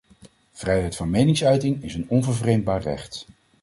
Vrijheid 0.53 0.95
van 0.95 1.09
meningsuiting 1.09 1.83
is 1.83 1.93
een 1.95 2.09
onvervreemdbaar 2.09 2.81
recht. 2.81 3.25